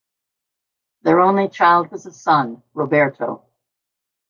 [1.03, 3.45] Their only child was a son, Roberto.